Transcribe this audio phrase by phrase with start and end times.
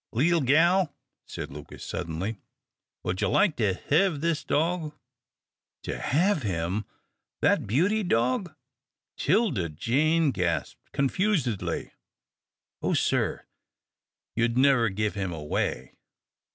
[0.11, 0.95] "Leetle gal,"
[1.27, 2.37] said Lucas, suddenly,
[3.03, 4.93] "would ye like to hev this dog?"
[5.83, 6.85] "To have him
[7.41, 8.51] that beauty dog!"
[9.17, 11.91] 'Tilda Jane gasped, confusedly.
[12.81, 13.45] "Oh, sir,
[14.35, 15.93] you'd never give him away."